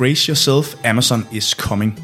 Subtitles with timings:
[0.00, 2.02] Brace yourself, Amazon is coming.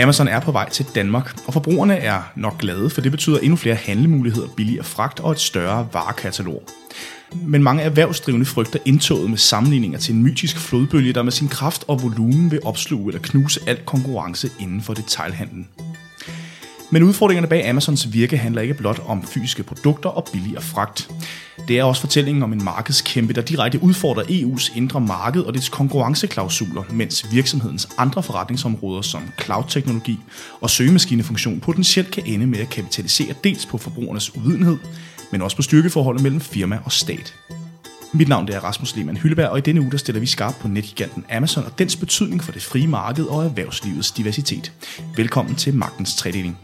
[0.00, 3.56] Amazon er på vej til Danmark, og forbrugerne er nok glade, for det betyder endnu
[3.56, 6.62] flere handlemuligheder, billigere fragt og et større varekatalog.
[7.32, 11.84] Men mange erhvervsdrivende frygter indtoget med sammenligninger til en mytisk flodbølge, der med sin kraft
[11.88, 15.68] og volumen vil opsluge eller knuse al konkurrence inden for detailhandlen.
[16.92, 21.10] Men udfordringerne bag Amazons virke handler ikke blot om fysiske produkter og billigere fragt.
[21.68, 25.68] Det er også fortællingen om en markedskæmpe, der direkte udfordrer EU's indre marked og dets
[25.68, 30.18] konkurrenceklausuler, mens virksomhedens andre forretningsområder som cloud-teknologi
[30.60, 34.78] og søgemaskinefunktion potentielt kan ende med at kapitalisere dels på forbrugernes uvidenhed,
[35.32, 37.34] men også på styrkeforholdet mellem firma og stat.
[38.12, 40.68] Mit navn er Rasmus Lehmann Hylleberg, og i denne uge der stiller vi skarpt på
[40.68, 44.72] netgiganten Amazon og dens betydning for det frie marked og erhvervslivets diversitet.
[45.16, 46.58] Velkommen til Magtens Tredeling.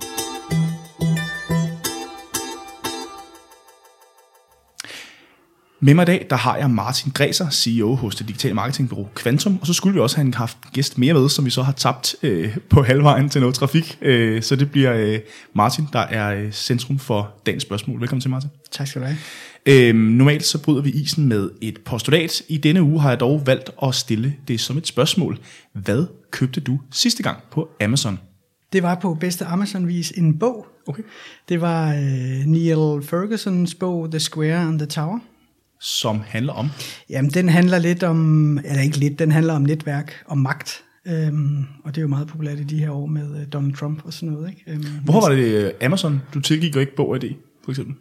[5.80, 9.58] Med mig i dag, der har jeg Martin Græser, CEO hos det digitale marketingbureau Quantum,
[9.60, 11.72] og så skulle vi også have haft en gæst mere med, som vi så har
[11.72, 13.98] tabt øh, på halvvejen til noget trafik.
[14.02, 15.20] Øh, så det bliver øh,
[15.54, 18.00] Martin, der er øh, centrum for dagens spørgsmål.
[18.00, 18.50] Velkommen til, Martin.
[18.70, 19.18] Tak skal du have.
[19.68, 22.42] Øhm, normalt så bryder vi isen med et postulat.
[22.48, 25.38] I denne uge har jeg dog valgt at stille det som et spørgsmål.
[25.72, 28.18] Hvad købte du sidste gang på Amazon?
[28.72, 30.66] Det var på bedste Amazon-vis en bog.
[30.86, 31.02] Okay.
[31.48, 35.18] Det var øh, Neil Fergusons bog The Square and the Tower.
[35.80, 36.68] Som handler om?
[37.10, 40.82] Jamen, den handler lidt om, eller ikke lidt, den handler om netværk og magt.
[41.06, 44.04] Øhm, og det er jo meget populært i de her år med øh, Donald Trump
[44.04, 44.48] og sådan noget.
[44.48, 44.62] Ikke?
[44.66, 47.30] Øhm, Hvorfor var det øh, Amazon, du tilgik og ikke Bog ID,
[47.64, 47.94] for eksempel?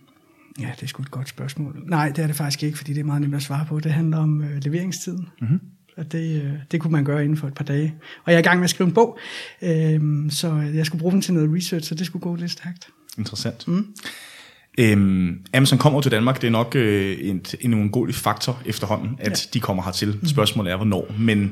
[0.59, 1.83] Ja, det er sgu et godt spørgsmål.
[1.85, 3.79] Nej, det er det faktisk ikke, fordi det er meget nemt at svare på.
[3.79, 5.29] Det handler om øh, leveringstiden.
[5.41, 5.59] Mm-hmm.
[5.95, 7.95] Så det, øh, det kunne man gøre inden for et par dage.
[8.23, 9.19] Og jeg er i gang med at skrive en bog,
[9.61, 12.87] øh, så jeg skulle bruge den til noget research, så det skulle gå lidt stærkt.
[13.17, 13.67] Interessant.
[13.67, 13.85] Mm.
[14.77, 19.45] Øhm, Amazon kommer til Danmark, det er nok øh, en, en uundgåelig faktor efterhånden, at
[19.45, 19.49] ja.
[19.53, 20.19] de kommer hertil.
[20.23, 21.15] Spørgsmålet er, hvornår.
[21.19, 21.51] Men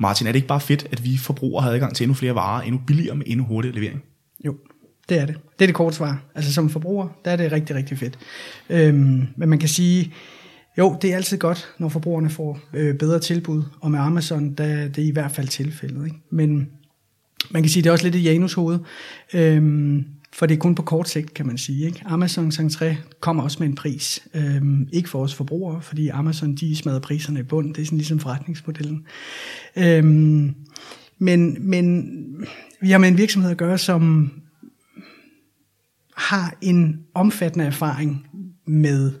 [0.00, 2.62] Martin, er det ikke bare fedt, at vi forbrugere har adgang til endnu flere varer,
[2.62, 4.02] endnu billigere med endnu hurtigere levering?
[4.44, 4.56] Jo,
[5.08, 5.34] det er det.
[5.58, 6.22] Det er det korte svar.
[6.34, 8.18] Altså som forbruger, der er det rigtig, rigtig fedt.
[8.70, 10.12] Øhm, men man kan sige,
[10.78, 14.64] jo, det er altid godt, når forbrugerne får øh, bedre tilbud, og med Amazon, der
[14.64, 16.04] er det i hvert fald tilfældet.
[16.04, 16.16] Ikke?
[16.30, 16.68] Men
[17.50, 18.78] man kan sige, det er også lidt i Janus hoved,
[19.34, 21.86] øhm, for det er kun på kort sigt, kan man sige.
[21.86, 22.02] Ikke?
[22.04, 24.28] Amazons entré kommer også med en pris.
[24.34, 27.74] Øhm, ikke for os forbrugere, fordi Amazon de smadrer priserne i bund.
[27.74, 29.06] Det er sådan ligesom forretningsmodellen.
[29.76, 30.54] Øhm,
[31.18, 32.06] men, men
[32.80, 34.30] vi har med en virksomhed at gøre, som
[36.16, 38.26] har en omfattende erfaring
[38.66, 39.12] med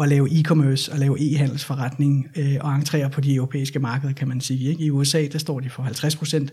[0.00, 4.40] at lave e-commerce og lave e-handelsforretning øh, og entrere på de europæiske markeder, kan man
[4.40, 4.70] sige.
[4.70, 4.84] Ikke?
[4.84, 6.48] I USA, der står de for 50%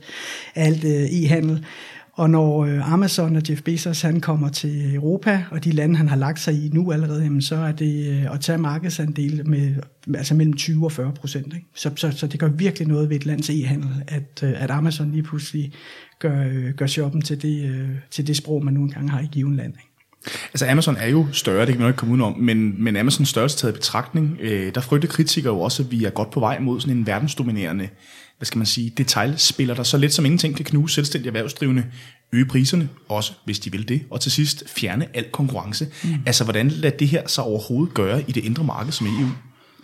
[0.56, 1.66] af alt øh, e-handel,
[2.13, 6.07] og når øh, Amazon og Jeff Bezos han kommer til Europa, og de lande, han
[6.07, 9.75] har lagt sig i nu allerede, jamen, så er det øh, at tage markedsandel med
[10.16, 11.53] altså mellem 20 og 40 procent.
[11.75, 15.11] Så, så, så det gør virkelig noget ved et lands e-handel, at, øh, at Amazon
[15.11, 15.73] lige pludselig
[16.19, 19.29] gør, øh, gør shoppen til det, øh, til det sprog, man nu engang har i
[19.31, 19.73] given land.
[19.73, 19.91] Ikke?
[20.26, 23.30] Altså Amazon er jo større, det kan man ikke komme ud om, men, men Amazons
[23.30, 26.40] størrelse taget i betragtning, øh, der frygter kritikere jo også, at vi er godt på
[26.40, 27.90] vej mod sådan en verdensdominerende,
[28.38, 31.86] hvad skal man sige, detaljspiller, der så lidt som ingenting kan knuse selvstændige erhvervsdrivende,
[32.32, 35.88] øge priserne, også hvis de vil det, og til sidst fjerne al konkurrence.
[36.04, 36.09] Mm.
[36.26, 39.30] Altså hvordan lader det her så overhovedet gøre i det indre marked som EU?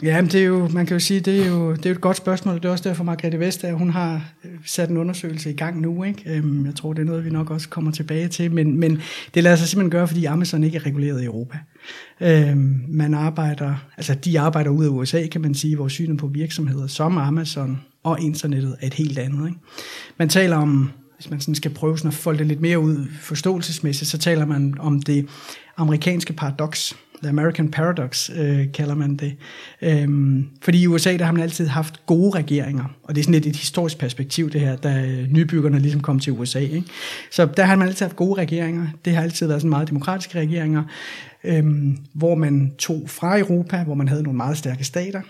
[0.04, 1.96] Ja, men det er jo, man kan jo sige, det er jo, det er jo
[1.96, 2.56] et godt spørgsmål.
[2.56, 6.04] Det er også derfor, Margrethe Vestager, hun har øh, sat en undersøgelse i gang nu.
[6.04, 6.24] Ikke?
[6.26, 8.52] Øhm, jeg tror, det er noget, vi nok også kommer tilbage til.
[8.52, 9.02] Men, men
[9.34, 11.58] det lader sig simpelthen gøre, fordi Amazon ikke er reguleret i Europa.
[12.22, 16.28] Øhm, man arbejder, altså de arbejder ud af USA, kan man sige, hvor synet på
[16.28, 19.48] virksomheder som Amazon og internettet er et helt andet.
[19.48, 19.60] Ikke?
[20.18, 23.06] Man taler om, hvis man sådan skal prøve sådan at folde det lidt mere ud
[23.22, 25.28] forståelsesmæssigt, så taler man om det
[25.78, 29.36] amerikanske paradoks The American Paradox øh, kalder man det.
[29.82, 33.34] Øhm, fordi i USA, der har man altid haft gode regeringer, og det er sådan
[33.34, 36.60] lidt et historisk perspektiv, det her, da øh, nybyggerne ligesom kom til USA.
[36.60, 36.84] Ikke?
[37.32, 38.88] Så der har man altid haft gode regeringer.
[39.06, 40.84] Det har altid været sådan meget demokratiske regeringer,
[41.44, 45.22] øhm, hvor man tog fra Europa, hvor man havde nogle meget stærke stater,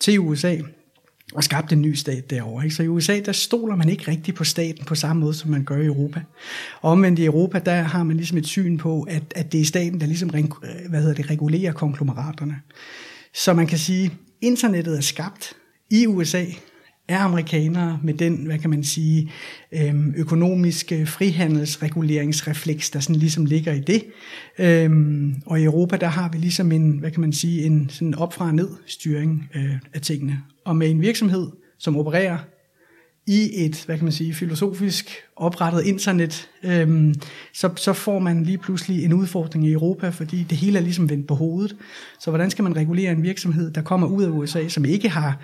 [0.00, 0.56] til USA,
[1.34, 2.64] og skabte en ny stat derovre.
[2.64, 2.76] Ikke?
[2.76, 5.64] Så i USA, der stoler man ikke rigtig på staten på samme måde, som man
[5.64, 6.20] gør i Europa.
[6.80, 9.64] Og omvendt i Europa, der har man ligesom et syn på, at, at det er
[9.64, 10.44] staten, der ligesom øh,
[10.88, 12.56] hvad hedder det, regulerer konglomeraterne.
[13.34, 15.52] Så man kan sige, internettet er skabt
[15.90, 16.44] i USA
[17.10, 19.30] er amerikanere med den, hvad kan man sige,
[19.72, 24.04] øhm, økonomiske frihandelsreguleringsrefleks, der sådan ligesom ligger i det.
[24.58, 28.14] Øhm, og i Europa, der har vi ligesom en, hvad kan man sige, en sådan
[28.14, 30.40] op fra ned styring øh, af tingene.
[30.64, 31.46] Og med en virksomhed,
[31.78, 32.38] som opererer
[33.26, 37.14] i et, hvad kan man sige, filosofisk oprettet internet, øhm,
[37.54, 41.10] så, så får man lige pludselig en udfordring i Europa, fordi det hele er ligesom
[41.10, 41.76] vendt på hovedet.
[42.20, 45.38] Så hvordan skal man regulere en virksomhed, der kommer ud af USA, som ikke har,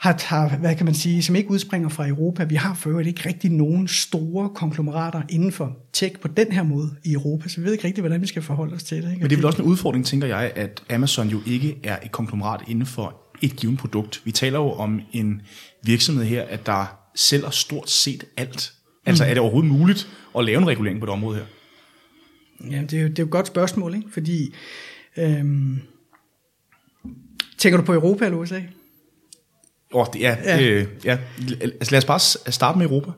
[0.00, 2.44] har, har hvad kan man sige, som ikke udspringer fra Europa.
[2.44, 6.62] Vi har for øvrigt ikke rigtig nogen store konglomerater inden for tech på den her
[6.62, 9.10] måde i Europa, så vi ved ikke rigtig, hvordan vi skal forholde os til det.
[9.10, 9.20] Ikke?
[9.20, 12.12] Men det er vel også en udfordring, tænker jeg, at Amazon jo ikke er et
[12.12, 14.22] konglomerat inden for et givet produkt.
[14.24, 15.42] Vi taler jo om en
[15.84, 18.72] virksomhed her, at der sælger stort set alt.
[19.06, 19.30] Altså mm.
[19.30, 20.08] er det overhovedet muligt
[20.38, 21.44] at lave en regulering på det område her?
[22.70, 24.08] Ja, det er jo, det er jo et godt spørgsmål, ikke?
[24.12, 24.54] fordi
[25.16, 25.80] øhm,
[27.58, 28.60] tænker du på Europa eller USA?
[29.94, 30.62] Åh, oh, det er, ja.
[30.62, 31.18] Øh, ja.
[31.62, 33.10] Altså lad os bare starte med Europa.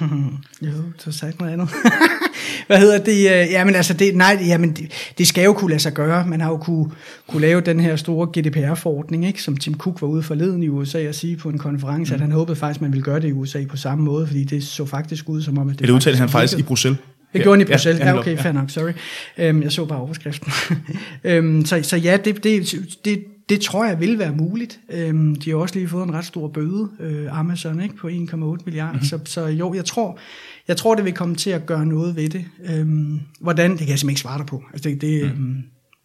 [0.62, 1.68] jo, så sagt noget andet.
[2.66, 3.12] Hvad hedder det?
[3.12, 6.26] Øh, jamen altså, det, nej, jamen, det, det skal jo kunne lade sig gøre.
[6.26, 6.90] Man har jo kunne,
[7.28, 9.42] kunne lave den her store GDPR-forordning, ikke?
[9.42, 12.14] som Tim Cook var ude forleden i USA og sige på en konference, mm.
[12.14, 14.64] at han håbede faktisk, man ville gøre det i USA på samme måde, fordi det
[14.64, 15.88] så faktisk ud som om, at det...
[15.88, 17.00] Det udtalte han faktisk i Bruxelles.
[17.32, 18.00] Det gjorde han i Bruxelles.
[18.00, 18.92] Ja, ja okay, fair nok, sorry.
[19.50, 20.52] Um, jeg så bare overskriften.
[21.38, 22.74] um, så, så ja, det, det,
[23.04, 24.80] det, det tror jeg vil være muligt.
[25.08, 28.12] Um, de har også lige fået en ret stor bøde, uh, Amazon, ikke, på 1,8
[28.64, 28.92] milliarder.
[28.92, 29.04] Mm-hmm.
[29.04, 30.18] Så, så jo, jeg tror,
[30.68, 32.44] jeg tror, det vil komme til at gøre noget ved det.
[32.80, 34.62] Um, hvordan, det kan jeg simpelthen ikke svare dig på.
[34.72, 35.56] Altså, det, det, mm.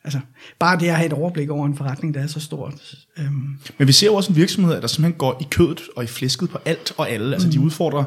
[0.03, 0.19] altså,
[0.59, 2.95] bare det at have et overblik over en forretning, der er så stort.
[3.17, 3.59] Um.
[3.77, 6.49] Men vi ser jo også en virksomhed, der simpelthen går i kødet og i flæsket
[6.49, 7.33] på alt og alle.
[7.33, 7.51] Altså, mm.
[7.51, 8.03] de udfordrer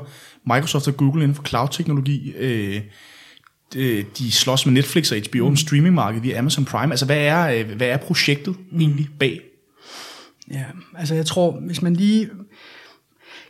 [0.46, 2.32] Microsoft og Google inden for cloud-teknologi.
[2.38, 2.80] Øh,
[4.18, 5.56] de slås med Netflix og HBO, mm.
[5.56, 6.92] streamingmarked via Amazon Prime.
[6.92, 8.80] Altså, hvad er, øh, hvad er projektet mm.
[8.80, 9.40] egentlig bag?
[10.50, 10.64] Ja,
[10.98, 12.28] altså jeg tror, hvis man lige...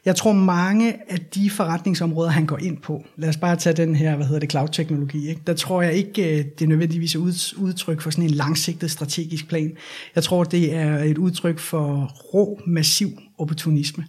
[0.05, 3.94] Jeg tror mange af de forretningsområder, han går ind på, lad os bare tage den
[3.94, 5.41] her, hvad hedder det, cloud-teknologi, ikke?
[5.47, 7.19] der tror jeg ikke, øh, det er nødvendigvis et
[7.56, 9.73] udtryk for sådan en langsigtet strategisk plan.
[10.15, 14.05] Jeg tror, det er et udtryk for rå, massiv opportunisme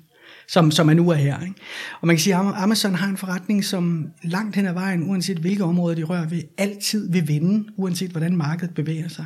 [0.50, 1.42] som, som er nu er her.
[1.42, 1.56] Ikke?
[2.02, 5.38] Og man kan sige, at Amazon har en forretning, som langt hen ad vejen, uanset
[5.38, 9.26] hvilke områder de rører ved, altid vil vinde, uanset hvordan markedet bevæger sig.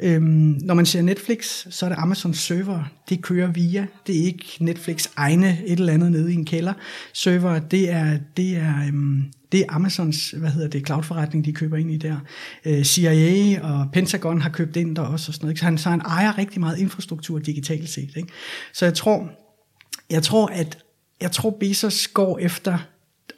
[0.00, 3.86] Øhm, når man ser Netflix, så er det Amazons server, det kører via.
[4.06, 6.72] Det er ikke Netflix egne et eller andet nede i en kælder.
[7.12, 11.76] Server, det er, det er, øhm, det er Amazons, hvad hedder det, cloud-forretning, de køber
[11.76, 12.16] ind i der.
[12.64, 15.58] Øh, CIA og Pentagon har købt ind der også og sådan noget.
[15.58, 18.10] Så han, så han ejer rigtig meget infrastruktur digitalt set.
[18.16, 18.28] Ikke?
[18.72, 19.30] Så jeg tror,
[20.10, 20.78] jeg tror, at
[21.20, 22.78] jeg tror, Bezos går efter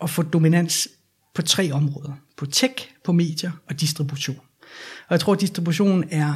[0.03, 0.89] at få dominans
[1.35, 2.13] på tre områder.
[2.37, 2.75] På tech,
[3.05, 4.41] på medier og distribution.
[5.09, 6.35] Og jeg tror, at distribution er,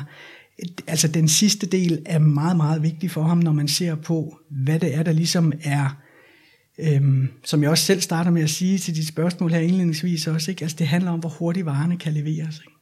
[0.86, 4.78] altså den sidste del er meget, meget vigtig for ham, når man ser på, hvad
[4.78, 6.01] det er, der ligesom er,
[6.82, 10.50] øhm, som jeg også selv starter med at sige til dit spørgsmål her indledningsvis også,
[10.50, 10.62] ikke?
[10.62, 12.58] Altså det handler om, hvor hurtigt varerne kan leveres.
[12.58, 12.72] Ikke?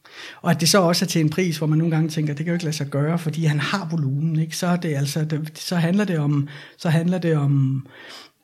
[0.41, 2.45] Og at det så også er til en pris, hvor man nogle gange tænker, det
[2.45, 4.57] kan jo ikke lade sig gøre, fordi han har volumen, ikke?
[4.57, 7.85] Så, er det altså, det, så handler det om, så handler det om,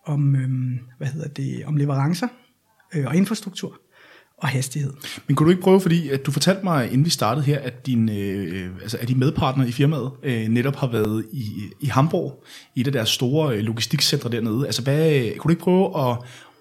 [0.06, 2.28] om øhm, hvad hedder det, om leverancer
[2.96, 3.80] øh, og infrastruktur
[4.38, 4.94] og hastighed.
[5.28, 7.86] Men kunne du ikke prøve, fordi at du fortalte mig, inden vi startede her, at,
[7.86, 11.46] din, øh, altså, at de medpartnere i firmaet øh, netop har været i,
[11.80, 12.44] i Hamburg,
[12.76, 14.66] i et af deres store øh, logistikcentre dernede.
[14.66, 16.18] Altså, hvad, kunne du ikke prøve at,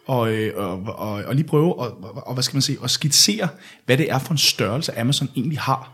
[0.07, 1.93] og, øh, og, og, og lige prøve at,
[2.27, 3.49] og, hvad skal man sige, at skitsere,
[3.87, 5.93] hvad det er for en størrelse, Amazon egentlig har.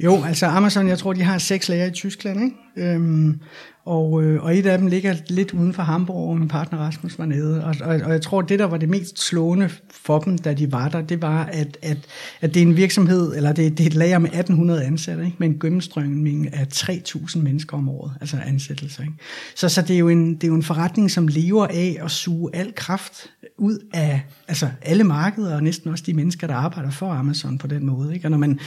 [0.00, 2.92] Jo, altså Amazon, jeg tror, de har seks lager i Tyskland, ikke?
[2.94, 3.40] Øhm,
[3.86, 7.18] og, øh, og et af dem ligger lidt uden for Hamburg, og min partner Rasmus
[7.18, 7.64] var nede.
[7.64, 10.72] Og, og, og jeg tror, det der var det mest slående for dem, da de
[10.72, 11.98] var der, det var, at, at,
[12.40, 15.36] at det er en virksomhed, eller det, det er et lager med 1800 ansatte, ikke?
[15.40, 19.02] med en gennemstrømning af 3000 mennesker om året, altså ansættelser.
[19.02, 19.14] Ikke?
[19.54, 22.10] Så, så det, er jo en, det er jo en forretning, som lever af at
[22.10, 26.90] suge al kraft ud af altså alle markeder, og næsten også de mennesker, der arbejder
[26.90, 28.14] for Amazon på den måde.
[28.14, 28.26] Ikke?
[28.26, 28.58] Og når man,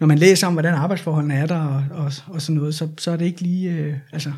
[0.00, 3.10] når man læser om, hvordan arbejdsforholdene er der, og, og, og sådan noget, så, så
[3.10, 3.70] er det ikke lige...
[3.70, 4.32] Øh, altså,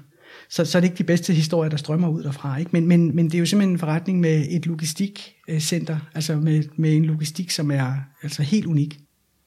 [0.51, 2.57] så, så er det ikke de bedste historier, der strømmer ud derfra.
[2.57, 2.71] Ikke?
[2.73, 6.97] Men, men, men det er jo simpelthen en forretning med et logistikcenter, altså med, med
[6.97, 8.99] en logistik, som er altså helt unik.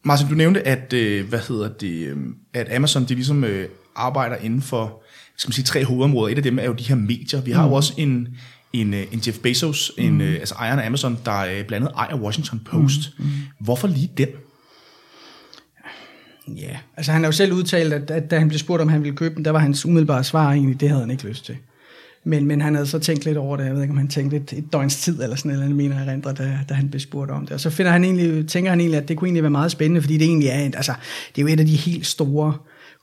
[0.04, 2.18] Martin, du nævnte, at, øh, hvad hedder det, øh,
[2.54, 5.04] at Amazon de ligesom øh, arbejder inden for
[5.38, 6.32] skal man sige, tre hovedområder.
[6.32, 7.42] Et af dem er jo de her medier.
[7.42, 7.70] Vi har mm.
[7.70, 8.28] jo også en,
[8.74, 10.04] en, en Jeff Bezos, mm.
[10.04, 13.00] en, altså ejeren af Amazon, der blandt andet ejer Washington Post.
[13.20, 13.26] Mm.
[13.26, 13.32] Mm.
[13.60, 14.28] Hvorfor lige den?
[16.58, 19.04] Ja, altså han har jo selv udtalt, at, at da han blev spurgt, om han
[19.04, 21.58] ville købe den, der var hans umiddelbare svar egentlig, det havde han ikke lyst til.
[22.24, 24.38] Men, men han havde så tænkt lidt over det, jeg ved ikke, om han tænkte
[24.38, 27.32] et, et døgns tid eller sådan noget, mener jeg rindre, da, da han blev spurgt
[27.32, 27.52] om det.
[27.52, 30.02] Og så finder han egentlig, tænker han egentlig, at det kunne egentlig være meget spændende,
[30.02, 30.94] fordi det egentlig er, altså,
[31.36, 32.54] det er jo et af de helt store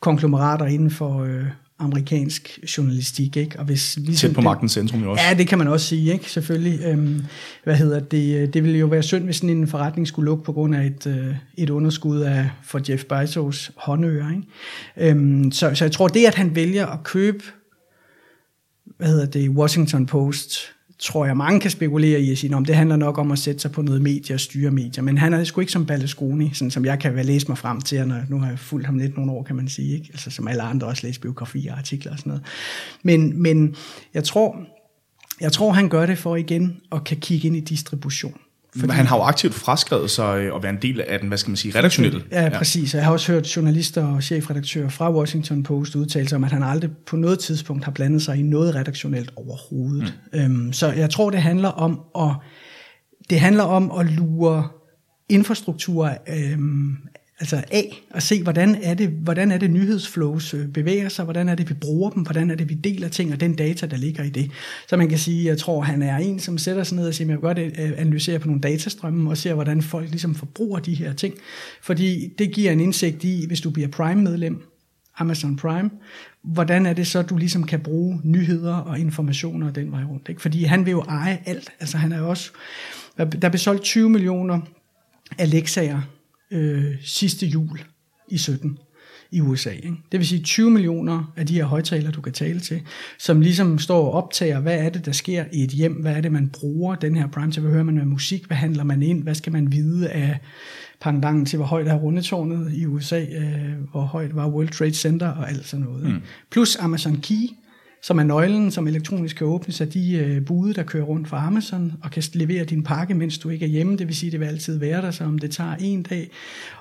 [0.01, 1.45] konglomerater inden for, øh,
[1.79, 3.59] amerikansk journalistik, ikke?
[3.59, 5.25] Og hvis vi Tæt på magtens centrum jo også.
[5.25, 6.31] Ja, det kan man også sige, ikke?
[6.31, 6.81] Selvfølgelig.
[6.85, 7.25] Øhm,
[7.65, 8.55] hvad hedder det?
[8.55, 11.07] Det ville jo være synd, hvis sådan en forretning skulle lukke på grund af et,
[11.07, 15.11] øh, et underskud af, for Jeff Bezos håndører, ikke?
[15.11, 17.45] Øhm, så, så jeg tror, det at han vælger at købe,
[18.97, 20.59] hvad hedder det, Washington Post,
[20.99, 23.61] tror jeg, mange kan spekulere i at sige, om det handler nok om at sætte
[23.61, 26.71] sig på noget medie og styre medier, men han er sgu ikke som Berlusconi, sådan
[26.71, 29.33] som jeg kan læse mig frem til, når nu har jeg fulgt ham lidt nogle
[29.33, 30.09] år, kan man sige, ikke?
[30.13, 32.45] Altså, som alle andre også læser biografier og artikler og sådan noget.
[33.03, 33.75] Men, men
[34.15, 34.57] jeg tror,
[35.41, 38.41] jeg tror, han gør det for igen at kan kigge ind i distribution.
[38.81, 41.39] Fordi, han har jo aktivt fraskrevet sig øh, at være en del af den, hvad
[41.39, 42.25] skal man sige, redaktionelle.
[42.31, 42.95] Ja, præcis.
[42.95, 46.63] Jeg har også hørt journalister og chefredaktører fra Washington Post udtale sig om, at han
[46.63, 50.15] aldrig på noget tidspunkt har blandet sig i noget redaktionelt overhovedet.
[50.33, 50.39] Mm.
[50.41, 52.31] Øhm, så jeg tror, det handler om at,
[53.31, 54.69] det handler om at lure
[55.29, 56.97] infrastruktur øhm,
[57.41, 61.49] altså af og se, hvordan er det, hvordan er det nyhedsflows øh, bevæger sig, hvordan
[61.49, 63.97] er det, vi bruger dem, hvordan er det, vi deler ting, og den data, der
[63.97, 64.51] ligger i det.
[64.89, 67.29] Så man kan sige, jeg tror, han er en, som sætter sig ned og siger,
[67.29, 70.95] jeg vil godt øh, analysere på nogle datastrømme, og ser, hvordan folk ligesom forbruger de
[70.95, 71.35] her ting.
[71.83, 74.63] Fordi det giver en indsigt i, hvis du bliver Prime-medlem,
[75.19, 75.91] Amazon Prime,
[76.43, 80.29] hvordan er det så, du ligesom kan bruge nyheder og informationer den vej rundt.
[80.29, 80.43] Ikke?
[80.43, 81.73] Fordi han vil jo eje alt.
[81.81, 82.51] Altså han er også,
[83.19, 84.61] der blev solgt 20 millioner
[85.41, 86.16] Alexa'er
[86.51, 87.81] øh, sidste jul
[88.29, 88.79] i 17
[89.31, 89.71] i USA.
[89.71, 89.95] Ikke?
[90.13, 92.81] Det vil sige 20 millioner af de her højtalere, du kan tale til,
[93.19, 96.21] som ligesom står og optager, hvad er det, der sker i et hjem, hvad er
[96.21, 99.03] det, man bruger den her prime til, hvad hører man med musik, hvad handler man
[99.03, 100.39] ind, hvad skal man vide af
[101.01, 105.29] pangdangen til, hvor højt er rundetårnet i USA, øh, hvor højt var World Trade Center
[105.29, 106.05] og alt sådan noget.
[106.05, 106.21] Mm.
[106.51, 107.49] Plus Amazon Key,
[108.07, 111.47] som er nøglen, som elektronisk kan åbnes af de øh, bude, der kører rundt fra
[111.47, 113.97] Amazon, og kan levere din pakke, mens du ikke er hjemme.
[113.97, 116.31] Det vil sige, det vil altid være der, så om det tager en dag,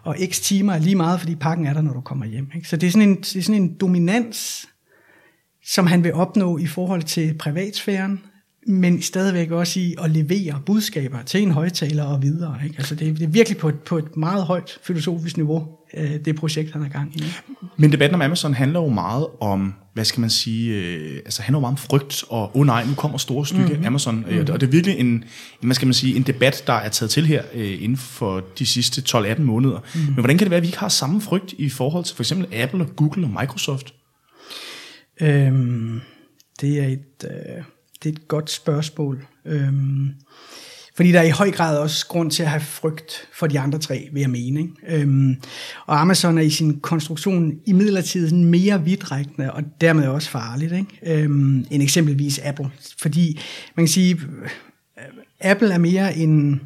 [0.04, 2.52] og x timer er lige meget, fordi pakken er der, når du kommer hjem.
[2.56, 2.68] Ikke?
[2.68, 4.68] Så det er, sådan en, det er sådan en dominans,
[5.66, 8.20] som han vil opnå i forhold til privatsfæren,
[8.68, 12.60] men stadigvæk også i at levere budskaber til en højtaler og videre.
[12.64, 12.76] Ikke?
[12.78, 16.36] Altså det, det er virkelig på et, på et meget højt filosofisk niveau, øh, det
[16.36, 17.24] projekt, han er gang i.
[17.78, 21.58] Men debatten om Amazon handler jo meget om, hvad skal man sige, øh, altså handler
[21.58, 23.86] jo meget om frygt, og åh oh nej, nu kommer store stykke mm-hmm.
[23.86, 24.40] Amazon, mm-hmm.
[24.40, 25.24] og det er virkelig en, en,
[25.62, 28.66] hvad skal man sige, en debat, der er taget til her øh, inden for de
[28.66, 29.80] sidste 12-18 måneder.
[29.80, 30.06] Mm-hmm.
[30.06, 32.24] Men hvordan kan det være, at vi ikke har samme frygt i forhold til for
[32.24, 33.94] eksempel Apple, Google og Microsoft?
[35.22, 36.02] Øhm,
[36.62, 37.26] det er et...
[37.32, 37.64] Øh
[38.06, 39.26] det er et godt spørgsmål.
[39.46, 40.10] Øhm,
[40.96, 43.80] fordi der er i høj grad også grund til at have frygt for de andre
[43.80, 44.60] tre, vil jeg mene.
[44.60, 45.02] Ikke?
[45.02, 45.36] Øhm,
[45.86, 51.24] og Amazon er i sin konstruktion i midlertid mere vidtrækkende, og dermed også farligt, ikke?
[51.24, 52.70] Øhm, end eksempelvis Apple.
[53.02, 53.40] Fordi
[53.76, 54.20] man kan sige,
[54.98, 56.62] øh, Apple er mere en,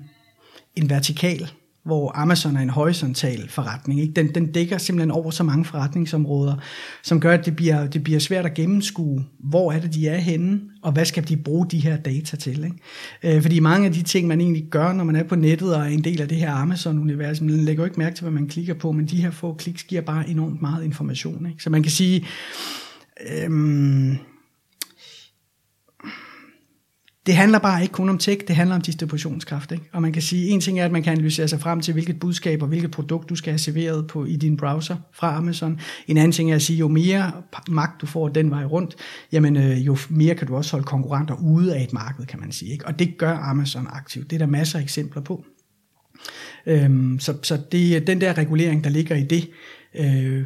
[0.76, 1.50] en vertikal
[1.90, 4.02] hvor Amazon er en horisontal forretning.
[4.02, 4.14] Ikke?
[4.14, 6.56] Den, den dækker simpelthen over så mange forretningsområder,
[7.04, 10.18] som gør, at det bliver, det bliver svært at gennemskue, hvor er det, de er
[10.18, 12.64] henne, og hvad skal de bruge de her data til.
[12.64, 13.36] Ikke?
[13.36, 15.82] Øh, fordi mange af de ting, man egentlig gør, når man er på nettet og
[15.82, 18.48] er en del af det her Amazon-univers, man lægger jo ikke mærke til, hvad man
[18.48, 21.46] klikker på, men de her få kliks giver bare enormt meget information.
[21.46, 21.64] Ikke?
[21.64, 22.26] Så man kan sige...
[23.38, 24.18] Øhm,
[27.26, 29.72] det handler bare ikke kun om tech, det handler om distributionskraft.
[29.72, 29.84] Ikke?
[29.94, 32.20] Og man kan sige, en ting er, at man kan analysere sig frem til, hvilket
[32.20, 35.80] budskab og hvilket produkt, du skal have serveret på i din browser fra Amazon.
[36.08, 37.32] En anden ting er at sige, jo mere
[37.70, 38.96] magt du får den vej rundt,
[39.32, 42.52] jamen øh, jo mere kan du også holde konkurrenter ude af et marked, kan man
[42.52, 42.72] sige.
[42.72, 42.88] Ikke?
[42.88, 44.30] Og det gør Amazon aktivt.
[44.30, 45.46] Det er der masser af eksempler på.
[46.66, 49.50] Øhm, så så det, den der regulering, der ligger i det,
[49.96, 50.44] øh,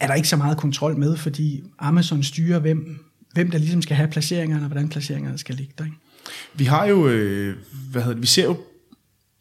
[0.00, 3.96] er der ikke så meget kontrol med, fordi Amazon styrer, hvem hvem der ligesom skal
[3.96, 5.84] have placeringerne, og hvordan placeringerne skal ligge der.
[5.84, 5.96] Ikke?
[6.54, 7.56] Vi har jo, øh,
[7.90, 8.56] hvad hedder det, vi ser jo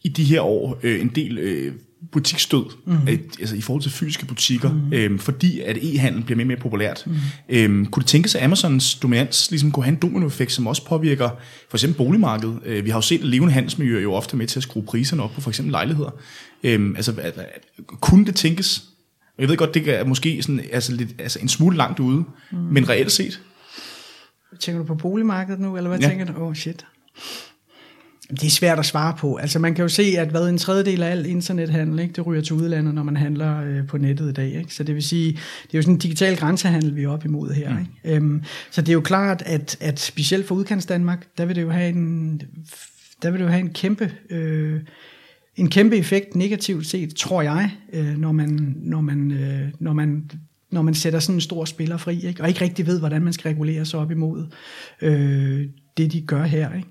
[0.03, 1.73] i de her år øh, en del øh,
[2.11, 2.93] butiksstød, mm.
[2.93, 4.93] øh, altså i forhold til fysiske butikker, mm.
[4.93, 7.03] øh, fordi at e-handel bliver mere og mere populært.
[7.05, 7.15] Mm.
[7.49, 11.29] Øh, kunne det tænkes, at Amazons dominans ligesom kunne have en dominoeffekt, som også påvirker
[11.69, 12.59] for eksempel boligmarkedet?
[12.65, 15.23] Øh, vi har jo set, at levende handelsmiljøer jo ofte med til at skrue priserne
[15.23, 16.09] op på for eksempel lejligheder.
[16.63, 18.83] Øh, altså, at, at, kunne det tænkes?
[19.39, 22.57] Jeg ved godt, det er måske sådan, altså, lidt, altså en smule langt ude, mm.
[22.57, 23.41] men reelt set,
[24.59, 26.07] Tænker du på boligmarkedet nu, eller hvad ja.
[26.07, 26.33] tænker du?
[26.33, 26.85] Åh, oh, shit.
[28.29, 29.35] Det er svært at svare på.
[29.35, 32.41] Altså man kan jo se, at hvad en tredjedel af al internethandel, ikke, det ryger
[32.41, 34.53] til udlandet, når man handler øh, på nettet i dag.
[34.53, 34.75] Ikke?
[34.75, 37.51] Så det vil sige, det er jo sådan en digital grænsehandel, vi er op imod
[37.51, 37.73] her.
[37.73, 37.79] Mm.
[37.79, 38.15] Ikke?
[38.15, 41.61] Øhm, så det er jo klart, at, at specielt for udkants Danmark, der vil det
[41.61, 42.41] jo have en,
[43.21, 44.11] der vil det jo have en kæmpe...
[44.29, 44.81] Øh,
[45.55, 50.31] en kæmpe effekt negativt set, tror jeg, øh, når man, når man, øh, når man
[50.71, 52.41] når man sætter sådan en stor spiller fri, ikke?
[52.41, 54.45] og ikke rigtig ved, hvordan man skal regulere sig op imod
[55.01, 55.65] øh,
[55.97, 56.75] det de gør her.
[56.75, 56.87] Ikke?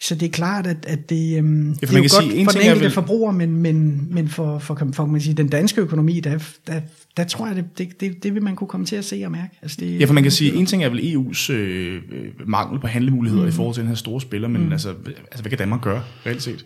[0.00, 2.52] Så det er klart, at, at det, øhm, Ja, det er jo godt sige, for
[2.52, 5.80] den enkelte vel- forbruger, men, men, men for, for, for, for man sige, den danske
[5.80, 6.80] økonomi, der, der,
[7.16, 9.30] der tror jeg, det, det, det, det vil man kunne komme til at se og
[9.32, 9.58] mærke.
[9.62, 12.80] Altså det, Ja, for man kan sige, en ting er vel EU's øh, øh, mangel
[12.80, 13.48] på handlemuligheder mm.
[13.48, 14.72] i forhold til den her store spiller, men mm.
[14.72, 16.64] altså, altså, hvad kan Danmark gøre, reelt set?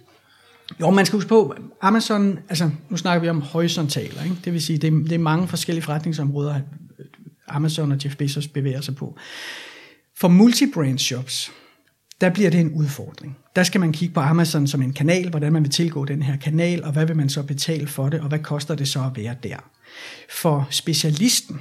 [0.81, 4.37] Jo, man skal huske på, Amazon, altså nu snakker vi om horisontaler, ikke?
[4.45, 6.61] det vil sige, det er, det er mange forskellige forretningsområder,
[7.49, 9.19] Amazon og Jeff Bezos bevæger sig på.
[10.17, 11.53] For multi-brand shops,
[12.21, 13.39] der bliver det en udfordring.
[13.57, 16.37] Der skal man kigge på Amazon som en kanal, hvordan man vil tilgå den her
[16.37, 19.17] kanal, og hvad vil man så betale for det, og hvad koster det så at
[19.17, 19.57] være der.
[20.31, 21.61] For specialisten,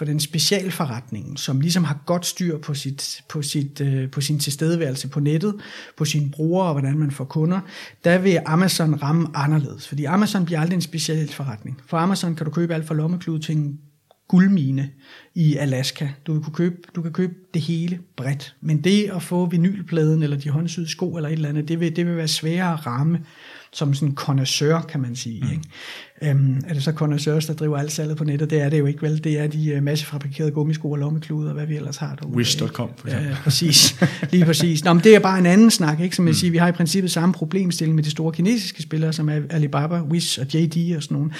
[0.00, 4.38] for den specialforretningen, som ligesom har godt styr på, sit, på, sit, øh, på sin
[4.38, 5.54] tilstedeværelse på nettet,
[5.96, 7.60] på sine brugere og hvordan man får kunder,
[8.04, 9.88] der vil Amazon ramme anderledes.
[9.88, 11.80] Fordi Amazon bliver aldrig en specialforretning.
[11.86, 13.78] For Amazon kan du købe alt fra lommeklud til en
[14.30, 14.90] guldmine
[15.34, 16.08] i Alaska.
[16.26, 18.54] Du, kunne købe, du kan købe det hele bredt.
[18.60, 21.96] Men det at få vinylpladen, eller de håndsyede sko, eller et eller andet, det vil,
[21.96, 23.20] det vil være sværere at ramme
[23.72, 25.44] som sådan en connoisseur, kan man sige.
[25.44, 25.50] Mm.
[25.50, 26.30] Ikke?
[26.30, 28.50] Øhm, er det så connoisseurs, der driver alt salget på nettet?
[28.50, 29.24] Det er det jo ikke vel.
[29.24, 32.36] Det er de uh, massefabrikerede gummisko og lommekluder, og hvad vi ellers har derude.
[32.36, 33.30] Wish.com, for eksempel.
[33.30, 34.04] Ja, præcis.
[34.32, 34.84] Lige præcis.
[34.84, 36.16] Nå, men det er bare en anden snak, ikke?
[36.16, 39.28] Som jeg siger, vi har i princippet samme problemstilling med de store kinesiske spillere, som
[39.28, 41.30] er Alibaba, Wish og JD og sådan nogle.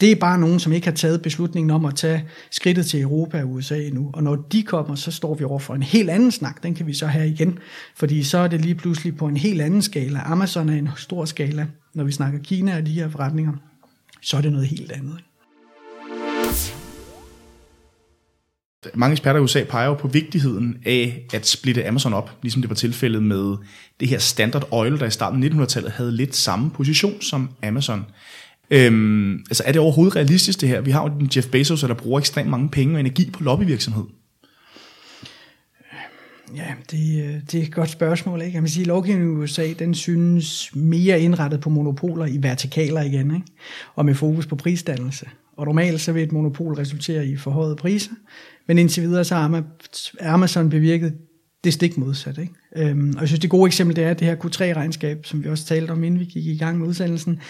[0.00, 3.42] Det er bare nogen, som ikke har taget beslutningen om at tage skridtet til Europa
[3.42, 4.10] og USA endnu.
[4.14, 6.62] Og når de kommer, så står vi over for en helt anden snak.
[6.62, 7.58] Den kan vi så have igen.
[7.96, 10.20] Fordi så er det lige pludselig på en helt anden skala.
[10.24, 11.66] Amazon er en stor skala.
[11.94, 13.52] Når vi snakker Kina og de her forretninger,
[14.22, 15.18] så er det noget helt andet.
[18.94, 22.68] Mange eksperter i USA peger jo på vigtigheden af at splitte Amazon op, ligesom det
[22.68, 23.56] var tilfældet med
[24.00, 28.04] det her Standard Oil, der i starten af 1900-tallet havde lidt samme position som Amazon.
[28.70, 30.80] Øhm, altså er det overhovedet realistisk det her?
[30.80, 34.04] Vi har jo den Jeff Bezos, der bruger ekstremt mange penge og energi på lobbyvirksomhed.
[36.56, 38.42] Ja, det, øh, det er et godt spørgsmål.
[38.42, 38.54] Ikke?
[38.54, 43.34] Jeg vil sige, lovgivningen i USA, den synes mere indrettet på monopoler i vertikaler igen,
[43.34, 43.46] ikke?
[43.94, 45.26] og med fokus på prisdannelse.
[45.56, 48.12] Og normalt så vil et monopol resultere i forhøjede priser,
[48.68, 49.64] men indtil videre så har
[50.20, 51.14] Amazon bevirket
[51.64, 52.38] det stik modsat.
[52.38, 52.52] Ikke?
[52.76, 55.66] Øhm, og jeg synes, det gode eksempel det er det her Q3-regnskab, som vi også
[55.66, 57.40] talte om, inden vi gik i gang med udsendelsen,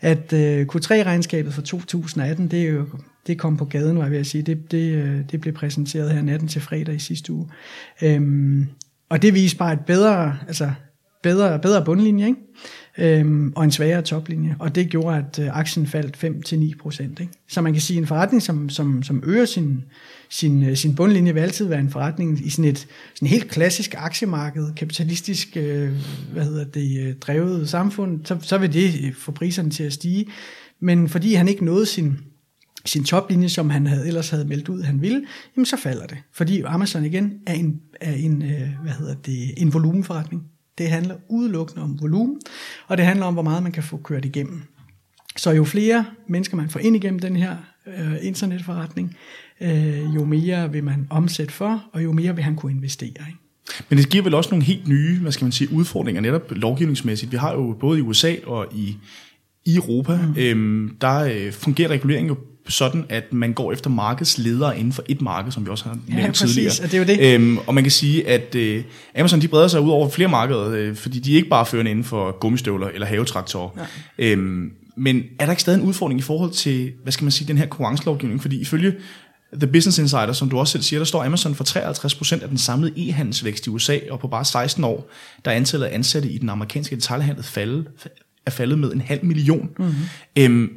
[0.00, 2.86] at øh, Q3-regnskabet for 2018, det er jo
[3.26, 4.42] det kom på gaden, var jeg ved at sige.
[4.42, 7.48] Det, det, øh, det blev præsenteret her natten til fredag i sidste uge.
[8.02, 8.66] Øhm,
[9.08, 10.70] og det viste bare et bedre, altså
[11.22, 12.38] bedre, bedre bundlinje, ikke?
[12.98, 14.56] Øhm, og en svagere toplinje.
[14.58, 16.16] Og det gjorde, at øh, aktien faldt
[16.74, 17.20] 5-9 procent.
[17.20, 17.32] Ikke?
[17.48, 19.84] Så man kan sige, at en forretning, som, som, som øger sin,
[20.28, 23.94] sin, øh, sin bundlinje, vil altid være en forretning i sådan et sådan helt klassisk
[23.98, 25.92] aktiemarked, kapitalistisk øh,
[26.32, 29.92] hvad hedder det, øh, drevet samfund, så, så vil det øh, få priserne til at
[29.92, 30.26] stige.
[30.80, 32.18] Men fordi han ikke nåede sin,
[32.84, 35.24] sin toplinje, som han havde, ellers havde meldt ud, han ville,
[35.56, 36.18] jamen så falder det.
[36.32, 40.42] Fordi Amazon igen er en, er en, øh, hvad hedder det, en volumenforretning.
[40.78, 42.40] Det handler udelukkende om volumen,
[42.86, 44.62] og det handler om, hvor meget man kan få kørt igennem.
[45.36, 49.16] Så jo flere mennesker man får ind igennem den her øh, internetforretning,
[49.60, 53.08] øh, jo mere vil man omsætte for, og jo mere vil han kunne investere.
[53.08, 53.38] Ikke?
[53.88, 57.32] Men det giver vel også nogle helt nye, hvad skal man sige, udfordringer netop lovgivningsmæssigt.
[57.32, 58.96] Vi har jo både i USA og i,
[59.64, 60.34] i Europa, mm.
[60.38, 62.36] øhm, der øh, fungerer reguleringen jo
[62.68, 66.14] sådan, at man går efter markedsledere inden for et marked, som vi også har Ja,
[66.14, 66.72] nævnt præcis, tidligere.
[66.82, 67.34] og det er jo det.
[67.34, 68.84] Øhm, og man kan sige, at øh,
[69.18, 71.90] Amazon de breder sig ud over flere markeder, øh, fordi de er ikke bare førende
[71.90, 73.70] inden for gummistøvler eller havetraktorer.
[74.18, 74.24] Ja.
[74.24, 77.48] Øhm, men er der ikke stadig en udfordring i forhold til, hvad skal man sige,
[77.48, 78.42] den her konkurrencelovgivning?
[78.42, 78.94] Fordi ifølge
[79.60, 81.64] The Business Insider, som du også selv siger, der står Amazon for
[82.38, 85.10] 53% af den samlede e-handelsvækst i USA, og på bare 16 år,
[85.44, 87.86] der er antallet af ansatte i den amerikanske detaljhandel faldet,
[88.46, 89.68] er faldet med en halv million.
[89.78, 89.94] Mm-hmm.
[90.38, 90.70] Øhm,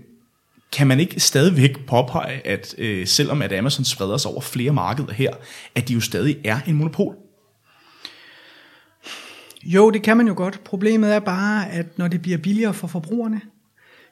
[0.72, 5.14] kan man ikke stadigvæk påpege, at øh, selvom at Amazon spreder sig over flere markeder
[5.14, 5.34] her,
[5.76, 7.16] at de jo stadig er en monopol?
[9.64, 10.64] Jo, det kan man jo godt.
[10.64, 13.42] Problemet er bare, at når det bliver billigere for forbrugerne,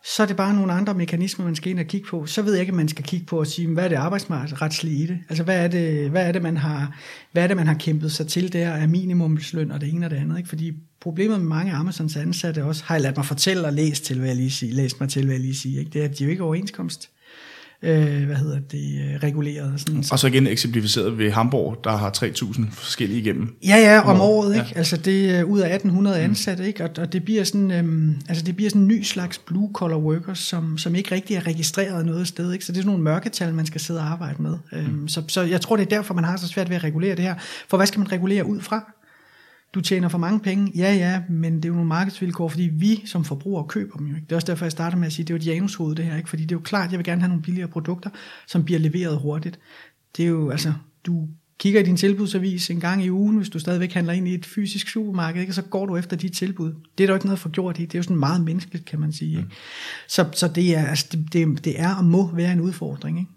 [0.05, 2.25] så er det bare nogle andre mekanismer, man skal ind og kigge på.
[2.25, 5.03] Så ved jeg ikke, at man skal kigge på og sige, hvad er det arbejdsmarkedsretslige
[5.03, 5.19] i det?
[5.29, 6.99] Altså, hvad er det, hvad er det, man, har,
[7.31, 10.09] hvad er det man har kæmpet sig til der af minimumsløn og det ene og
[10.09, 10.37] det andet?
[10.37, 10.49] Ikke?
[10.49, 14.17] Fordi problemet med mange Amazons ansatte også, har jeg ladt mig fortælle og læst til,
[14.17, 15.91] hvad jeg lige sige, læst mig til, hvad jeg lige sige, ikke?
[15.91, 17.09] det er, at de er jo ikke overenskomst
[17.81, 19.73] øh, hvad hedder det, øh, reguleret.
[19.73, 20.03] og Sådan.
[20.11, 23.55] Og så igen eksemplificeret ved Hamburg, der har 3.000 forskellige igennem.
[23.67, 24.63] Ja, ja, om året, Ja.
[24.63, 24.77] ikke?
[24.77, 26.83] Altså det er ud af 1800 ansatte, ikke?
[26.83, 29.97] Og, og det bliver sådan, øhm, altså det bliver sådan en ny slags blue collar
[29.97, 32.65] workers, som, som ikke rigtig er registreret noget sted, ikke?
[32.65, 34.57] Så det er sådan nogle mørketal, man skal sidde og arbejde med.
[34.73, 37.15] Øhm, så, så jeg tror, det er derfor, man har så svært ved at regulere
[37.15, 37.35] det her.
[37.69, 38.93] For hvad skal man regulere ud fra?
[39.73, 43.01] Du tjener for mange penge, ja ja, men det er jo nogle markedsvilkår, fordi vi
[43.05, 44.25] som forbrugere køber dem jo ikke.
[44.25, 46.05] Det er også derfor, jeg starter med at sige, det er jo et janushoved det
[46.05, 46.29] her, ikke?
[46.29, 48.09] Fordi det er jo klart, jeg vil gerne have nogle billigere produkter,
[48.47, 49.59] som bliver leveret hurtigt.
[50.17, 50.73] Det er jo, altså,
[51.05, 51.27] du
[51.59, 54.45] kigger i din tilbudsavis en gang i ugen, hvis du stadigvæk handler ind i et
[54.45, 55.51] fysisk supermarked, ikke?
[55.51, 56.73] og så går du efter de tilbud.
[56.97, 57.81] Det er der ikke noget for gjort i.
[57.81, 59.31] Det er jo sådan meget menneskeligt, kan man sige.
[59.31, 59.41] Ikke?
[59.41, 59.51] Mm.
[60.07, 63.19] Så, så det, er, altså, det, det, det er og må være en udfordring.
[63.19, 63.31] Ikke?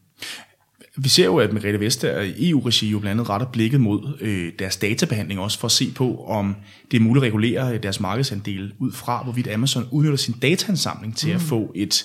[0.96, 4.52] Vi ser jo, at Merete Vestager i EU-regi jo blandt andet retter blikket mod øh,
[4.58, 6.56] deres databehandling også for at se på, om
[6.90, 11.28] det er muligt at regulere deres markedsandel ud fra, hvorvidt Amazon udnytter sin dataansamling til
[11.28, 11.34] mm.
[11.34, 12.04] at få et,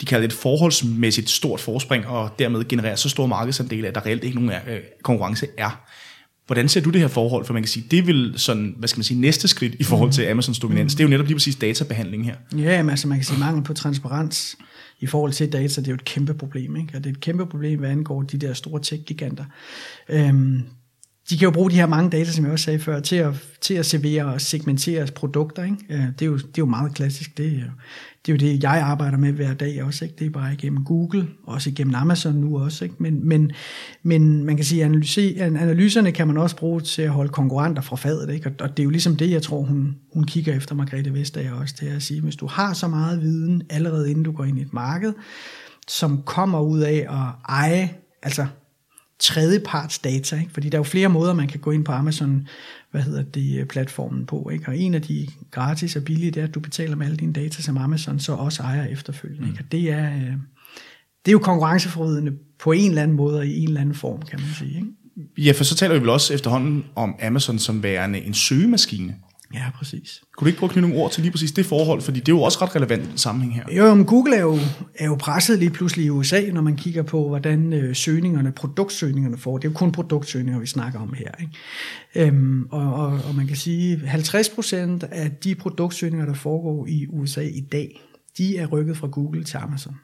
[0.00, 4.06] de kalder det et forholdsmæssigt stort forspring, og dermed generere så stor markedsandel, at der
[4.06, 5.80] reelt ikke nogen øh, konkurrence er.
[6.46, 7.44] Hvordan ser du det her forhold?
[7.44, 10.12] For man kan sige, det vel sådan, hvad skal man sige, næste skridt i forhold
[10.12, 10.94] til Amazons dominans.
[10.94, 10.96] Mm.
[10.96, 12.34] Det er jo netop lige præcis databehandling her.
[12.56, 14.56] Ja, men altså man kan sige mangel på transparens
[15.02, 16.76] i forhold til data, det er jo et kæmpe problem.
[16.76, 16.96] Ikke?
[16.96, 19.44] Og det er et kæmpe problem, hvad angår de der store tech-giganter.
[20.08, 20.62] Øhm,
[21.30, 23.34] de kan jo bruge de her mange data, som jeg også sagde før, til at,
[23.60, 25.64] til at servere og segmentere produkter.
[25.64, 25.76] Ikke?
[25.90, 27.38] Øh, det, er jo, det er jo meget klassisk.
[27.38, 27.70] Det er jo,
[28.26, 30.04] det er jo det, jeg arbejder med hver dag også.
[30.04, 30.16] Ikke?
[30.18, 32.84] Det er bare igennem Google, også igennem Amazon nu også.
[32.84, 32.96] Ikke?
[32.98, 33.52] Men, men,
[34.02, 37.96] men man kan sige, at analyserne kan man også bruge til at holde konkurrenter fra
[37.96, 38.34] fadet.
[38.34, 38.54] Ikke?
[38.60, 41.74] Og, det er jo ligesom det, jeg tror, hun, hun kigger efter Margrethe Vestager også,
[41.74, 44.62] til at sige, hvis du har så meget viden allerede inden du går ind i
[44.62, 45.12] et marked,
[45.88, 47.90] som kommer ud af at eje,
[48.22, 48.46] altså
[49.22, 50.52] tredjeparts data, ikke?
[50.52, 52.48] fordi der er jo flere måder, man kan gå ind på Amazon,
[52.90, 54.68] hvad hedder det, øh, platformen på, ikke?
[54.68, 57.32] og en af de gratis og billige, det er, at du betaler med alle dine
[57.32, 59.60] data, som Amazon så også ejer efterfølgende, ikke?
[59.64, 60.32] og det er, øh,
[61.24, 64.22] det er jo konkurrenceforvridende på en eller anden måde, og i en eller anden form,
[64.22, 64.76] kan man sige.
[64.76, 64.88] Ikke?
[65.38, 69.14] Ja, for så taler vi vel også efterhånden om Amazon som værende en søgemaskine.
[69.54, 70.22] Ja, præcis.
[70.36, 72.28] Kunne du ikke prøve at knytte nogle ord til lige præcis det forhold, fordi det
[72.28, 73.64] er jo også ret relevant i den sammenhæng her.
[73.76, 74.58] Jo, men Google er jo,
[74.94, 79.38] er jo presset lige pludselig i USA, når man kigger på, hvordan øh, søgningerne, produktsøgningerne
[79.38, 79.58] får.
[79.58, 81.30] Det er jo kun produktsøgninger, vi snakker om her.
[81.40, 82.26] Ikke?
[82.28, 84.78] Øhm, og, og, og man kan sige, 50%
[85.10, 88.00] af de produktsøgninger, der foregår i USA i dag,
[88.38, 89.96] de er rykket fra Google til Amazon.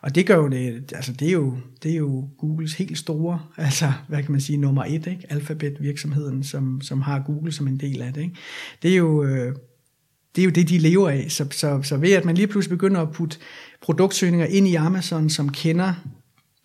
[0.00, 3.40] Og det gør jo det, altså det er jo, det er jo Googles helt store,
[3.56, 5.26] altså hvad kan man sige, nummer et, ikke?
[5.28, 8.34] Alphabet virksomheden, som, som har Google som en del af det, ikke?
[8.82, 9.54] Det er jo, øh,
[10.36, 11.26] det er jo det, de lever af.
[11.28, 13.38] Så, så, så ved at man lige pludselig begynder at putte
[13.80, 15.94] produktsøgninger ind i Amazon, som kender,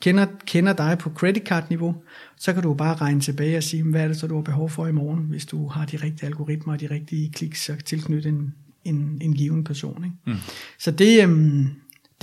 [0.02, 1.96] kender, kender dig på credit card niveau,
[2.38, 4.70] så kan du bare regne tilbage og sige, hvad er det så, du har behov
[4.70, 8.30] for i morgen, hvis du har de rigtige algoritmer og de rigtige kliks og tilknytte
[8.30, 8.54] en,
[8.86, 10.04] en, en given person.
[10.04, 10.16] Ikke?
[10.26, 10.36] Mm.
[10.80, 11.68] Så det, øhm,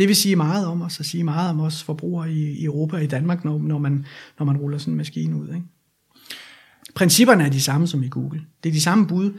[0.01, 2.97] det vil sige meget om os, og sige meget om os forbrugere i, i Europa
[2.97, 4.05] og i Danmark, når, når, man,
[4.39, 5.49] når man ruller sådan en maskine ud.
[5.49, 5.63] Ikke?
[6.95, 8.41] Principperne er de samme som i Google.
[8.63, 9.33] Det er de samme bud,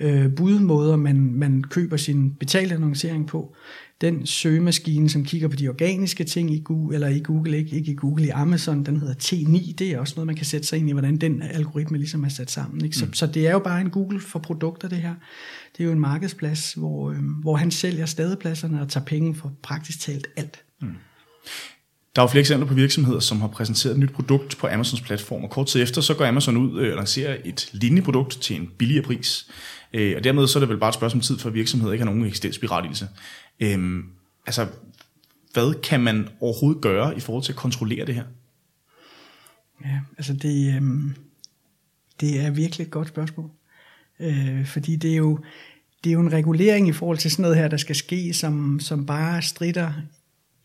[0.00, 3.54] øh, budmåder, man, man køber sin betalte annoncering på.
[4.02, 7.92] Den søgemaskine, som kigger på de organiske ting i Google, eller i Google, ikke, ikke
[7.92, 9.74] i Google, i Amazon, den hedder T9.
[9.74, 12.28] Det er også noget, man kan sætte sig ind i, hvordan den algoritme ligesom er
[12.28, 12.84] sat sammen.
[12.84, 12.96] Ikke?
[12.96, 13.12] Så, mm.
[13.12, 15.14] så det er jo bare en Google for produkter, det her.
[15.76, 19.52] Det er jo en markedsplads, hvor, øh, hvor han sælger stadepladserne og tager penge for
[19.62, 20.64] praktisk talt alt.
[20.80, 20.88] Mm.
[22.16, 25.00] Der er jo flere eksempler på virksomheder, som har præsenteret et nyt produkt på Amazons
[25.00, 28.40] platform, og kort tid efter, så går Amazon ud øh, og lancerer et lignende produkt
[28.40, 29.50] til en billigere pris.
[29.92, 32.04] Øh, og dermed så er det vel bare et spørgsmål om tid, for virksomheder ikke
[32.04, 33.08] har nogen eksistensberettigelse.
[33.60, 34.04] Øhm,
[34.46, 34.66] altså,
[35.52, 38.24] hvad kan man overhovedet gøre i forhold til at kontrollere det her?
[39.84, 41.14] Ja, altså det, øhm,
[42.20, 43.50] det er virkelig et godt spørgsmål.
[44.20, 45.38] Øh, fordi det er jo
[46.04, 48.80] det er jo en regulering i forhold til sådan noget her, der skal ske, som,
[48.80, 49.92] som bare strider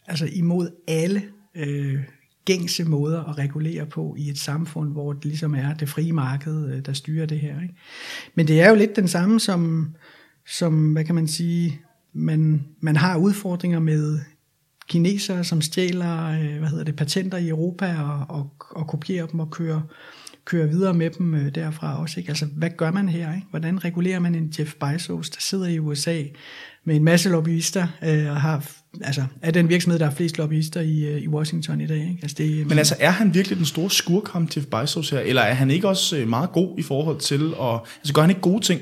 [0.07, 1.23] altså imod alle
[1.55, 1.99] øh,
[2.45, 6.73] gængse måder at regulere på i et samfund, hvor det ligesom er det frie marked,
[6.73, 7.62] øh, der styrer det her.
[7.62, 7.75] Ikke?
[8.36, 9.93] Men det er jo lidt den samme som,
[10.47, 11.81] som hvad kan man sige,
[12.13, 14.19] man, man har udfordringer med
[14.88, 19.39] kinesere, som stjæler øh, hvad hedder det, patenter i Europa og, og, og kopierer dem
[19.39, 19.81] og kører,
[20.45, 22.19] kører videre med dem øh, derfra også.
[22.19, 22.29] Ikke?
[22.29, 23.36] Altså, hvad gør man her?
[23.36, 23.47] Ikke?
[23.49, 26.23] Hvordan regulerer man en Jeff Bezos, der sidder i USA
[26.88, 28.65] med en masse lobbyister øh, og har
[29.02, 31.97] altså, er den virksomhed, der har flest lobbyister i, øh, i Washington i dag.
[31.97, 32.19] Ikke?
[32.21, 35.41] Altså, det, Men altså, er han virkelig den store skurk, ham Jeff Bezos her, eller
[35.41, 38.41] er han ikke også øh, meget god i forhold til, at, altså gør han ikke
[38.41, 38.82] gode ting?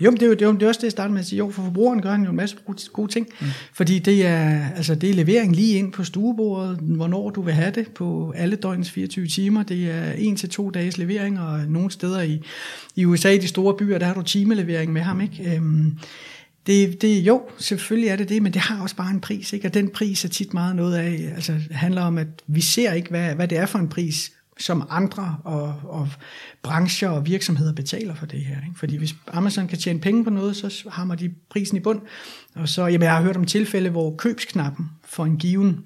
[0.00, 1.26] Jo, men det er jo det, er, det er også det, jeg starter med at
[1.26, 1.38] sige.
[1.38, 2.56] Jo, for forbrugeren gør han jo en masse
[2.92, 3.26] gode ting.
[3.40, 3.46] Mm.
[3.72, 7.70] Fordi det er, altså, det er levering lige ind på stuebordet, hvornår du vil have
[7.70, 9.62] det på alle døgnets 24 timer.
[9.62, 12.42] Det er en til to dages levering, og nogle steder i,
[12.96, 15.20] i USA, i de store byer, der har du timelevering med ham.
[15.20, 15.54] Ikke?
[15.56, 15.98] Øhm,
[16.66, 19.68] det, det, jo, selvfølgelig er det det, men det har også bare en pris, ikke?
[19.68, 23.10] og den pris er tit meget noget af, altså handler om, at vi ser ikke,
[23.10, 26.08] hvad, hvad det er for en pris, som andre og, og
[26.62, 28.56] brancher og virksomheder betaler for det her.
[28.56, 28.78] Ikke?
[28.78, 32.00] Fordi hvis Amazon kan tjene penge på noget, så har de prisen i bund.
[32.54, 35.84] Og så, jamen jeg har hørt om tilfælde, hvor købsknappen for en given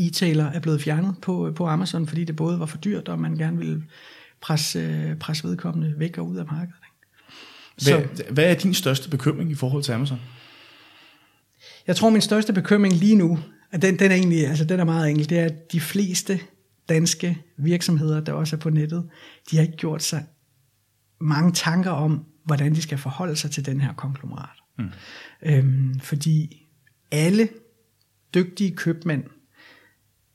[0.00, 3.36] e-tailer er blevet fjernet på, på Amazon, fordi det både var for dyrt, og man
[3.36, 3.82] gerne ville
[4.40, 6.85] presse, presse vedkommende væk og ud af markedet.
[7.82, 10.20] Hvad, så, hvad er din største bekymring i forhold til Amazon?
[11.86, 13.38] Jeg tror, min største bekymring lige nu,
[13.70, 16.40] at den, den er egentlig, altså den er meget enkel, det er, at de fleste
[16.88, 19.08] danske virksomheder, der også er på nettet,
[19.50, 20.24] de har ikke gjort sig
[21.20, 24.58] mange tanker om, hvordan de skal forholde sig til den her konglomerat.
[24.78, 24.90] Mm.
[25.42, 26.66] Øhm, fordi
[27.12, 27.48] alle
[28.34, 29.24] dygtige købmænd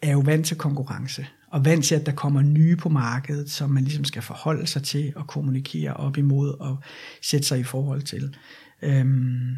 [0.02, 3.70] er jo vant til konkurrence, og vant til, at der kommer nye på markedet, som
[3.70, 6.78] man ligesom skal forholde sig til og kommunikere op imod og
[7.22, 8.36] sætte sig i forhold til.
[8.82, 9.56] Øhm,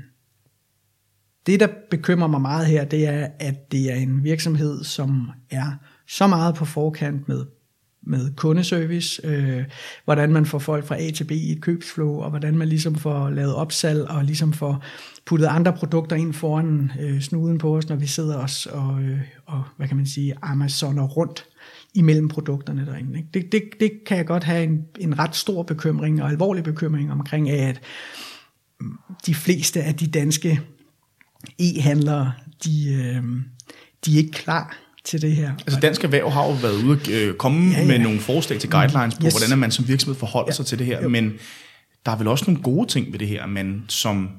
[1.46, 5.72] det, der bekymrer mig meget her, det er, at det er en virksomhed, som er
[6.08, 7.46] så meget på forkant med
[8.06, 9.64] med kundeservice, øh,
[10.06, 12.96] hvordan man får folk fra A til B i et købsflow, og hvordan man ligesom
[12.96, 14.84] får lavet opsalg, og ligesom får
[15.26, 19.20] puttet andre produkter ind foran øh, snuden på os, når vi sidder os og, øh,
[19.46, 21.46] og hvad kan man sige, Amazoner rundt
[21.96, 23.18] imellem produkterne derinde.
[23.18, 23.30] Ikke?
[23.34, 27.12] Det, det, det kan jeg godt have en, en ret stor bekymring og alvorlig bekymring
[27.12, 27.82] omkring, at
[29.26, 30.62] de fleste af de danske
[31.60, 33.24] e-handlere, de, øh,
[34.06, 35.52] de er ikke klar til det her.
[35.60, 37.88] Altså Dansk Erhverv har jo været ude og øh, komme ja, ja.
[37.88, 39.34] med nogle forslag til guidelines på, yes.
[39.34, 40.54] hvordan man som virksomhed forholder ja.
[40.54, 41.10] sig til det her, jo.
[41.10, 41.34] men
[42.06, 44.30] der er vel også nogle gode ting ved det her, man som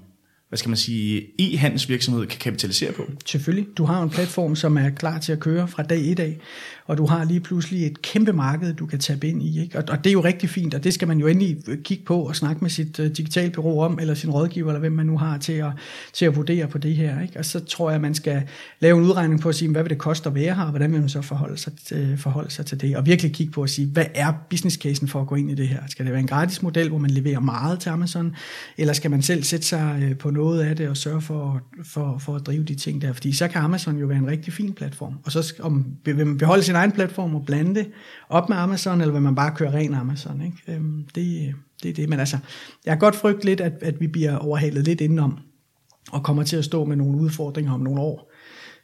[0.49, 3.07] hvad skal man sige, e-handelsvirksomhed kan kapitalisere på?
[3.27, 3.67] Selvfølgelig.
[3.77, 6.41] Du har en platform, som er klar til at køre fra dag i dag,
[6.87, 9.63] og du har lige pludselig et kæmpe marked, du kan tabe ind i.
[9.63, 9.79] Ikke?
[9.79, 12.23] Og, og det er jo rigtig fint, og det skal man jo endelig kigge på
[12.23, 15.19] og snakke med sit øh, uh, digitalbyrå om, eller sin rådgiver, eller hvem man nu
[15.19, 15.73] har til at,
[16.13, 17.21] til at vurdere på det her.
[17.21, 17.39] Ikke?
[17.39, 18.43] Og så tror jeg, at man skal
[18.81, 20.93] lave en udregning på at sige, hvad vil det koste at være her, og hvordan
[20.93, 23.71] vil man så forholde sig, til, forholde sig til det, og virkelig kigge på at
[23.71, 25.81] sige, hvad er business casen for at gå ind i det her?
[25.89, 28.35] Skal det være en gratis model, hvor man leverer meget til Amazon,
[28.79, 32.19] eller skal man selv sætte sig øh, på noget af det og sørge for, for,
[32.19, 33.13] for at drive de ting der?
[33.13, 36.39] Fordi så kan Amazon jo være en rigtig fin platform, og så om, vil man
[36.39, 37.91] beholde sin egen platform og blande det
[38.29, 40.43] op med Amazon, eller vil man bare køre ren Amazon?
[40.43, 40.57] Ikke?
[40.69, 42.09] Øhm, det, det er det.
[42.09, 42.39] Men altså,
[42.85, 45.39] jeg har godt frygt lidt, at, at vi bliver overhalet lidt indenom,
[46.13, 48.33] og kommer til at stå med nogle udfordringer om nogle år,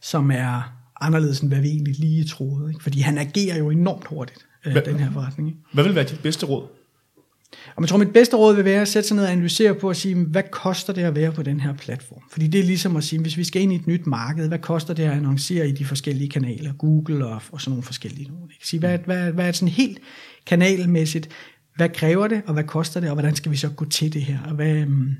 [0.00, 2.70] som er anderledes, end hvad vi egentlig lige troede.
[2.70, 2.82] Ikke?
[2.82, 5.48] Fordi han agerer jo enormt hurtigt, øh, hvad, den her forretning.
[5.48, 5.60] Ikke?
[5.72, 6.79] Hvad vil være dit bedste råd?
[7.76, 9.90] Og man tror, mit bedste råd vil være at sætte sig ned og analysere på
[9.90, 12.22] at sige, hvad koster det at være på den her platform?
[12.30, 14.58] Fordi det er ligesom at sige, hvis vi skal ind i et nyt marked, hvad
[14.58, 18.52] koster det at annoncere i de forskellige kanaler, Google og, og sådan nogle forskellige nogle.
[18.52, 18.66] Ikke?
[18.66, 19.98] Sige, hvad, hvad, hvad er det sådan helt
[20.46, 21.28] kanalmæssigt?
[21.76, 24.22] Hvad kræver det, og hvad koster det, og hvordan skal vi så gå til det
[24.22, 24.38] her?
[24.42, 25.16] Og hvad, øhm,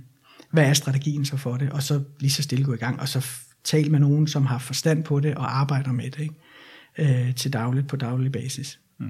[0.51, 1.71] hvad er strategien så for det?
[1.71, 3.27] Og så lige så stille gå i gang, og så
[3.65, 6.35] tale med nogen, som har forstand på det og arbejder med det ikke?
[6.99, 8.79] Øh, til dagligt på daglig basis.
[8.99, 9.07] Mm.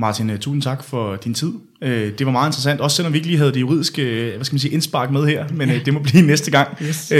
[0.00, 1.52] Martin, øh, tusind tak for din tid.
[1.82, 4.44] Øh, det var meget interessant, også selvom vi ikke lige havde det juridiske øh, hvad
[4.44, 6.76] skal man sige, indspark med her, men det må blive næste gang.
[6.82, 7.12] Yes.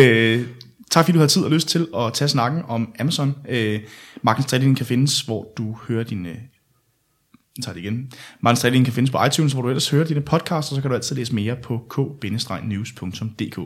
[0.90, 3.34] Tak fordi du har tid og lyst til at tage snakken om Amazon.
[4.22, 6.28] Markens Trading kan findes, hvor du hører dine...
[6.28, 8.12] Jeg tager det igen.
[8.40, 10.90] Markens Trading kan findes på iTunes, hvor du ellers hører dine podcasts, og så kan
[10.90, 13.58] du altid læse mere på k-news.dk.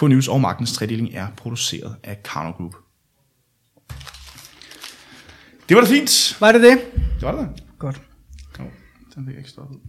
[0.00, 2.74] K-News og Markens Trading er produceret af Karno Group.
[5.68, 6.36] Det var da fint.
[6.40, 6.78] Var det det?
[6.94, 7.48] Det var det
[7.80, 8.02] Godt.
[9.14, 9.80] Den fik jeg ikke stoppet.